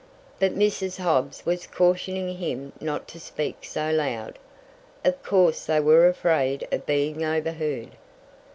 But 0.39 0.55
Mrs. 0.57 0.97
Hobbs 0.97 1.45
was 1.45 1.67
cautioning 1.67 2.37
him 2.37 2.73
not 2.81 3.07
to 3.09 3.19
speak 3.19 3.63
so 3.63 3.91
loud. 3.91 4.39
Of 5.05 5.21
course 5.21 5.65
they 5.65 5.79
were 5.79 6.07
afraid 6.07 6.67
of 6.71 6.87
being 6.87 7.23
overheard. 7.23 7.91